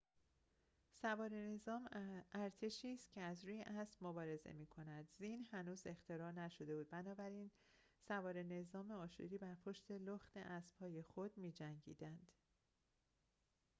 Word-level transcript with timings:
سواره 1.01 1.37
نظام 1.37 1.89
ارتشی 2.33 2.93
است 2.93 3.11
که 3.11 3.21
از 3.21 3.45
روی 3.45 3.61
اسب 3.61 3.97
مبارزه 4.03 4.53
می‌کند 4.53 5.07
زین 5.17 5.47
هنوز 5.51 5.87
اختراع 5.87 6.31
نشده 6.31 6.75
بود 6.75 6.89
بنابراین 6.89 7.51
سواره 8.07 8.43
نظام 8.43 8.91
آشوری 8.91 9.37
بر 9.37 9.55
پشت 9.65 9.91
لخت 9.91 10.37
اسبهای 10.37 11.03
خود 11.03 11.37
می‌جنگیدند 11.37 12.31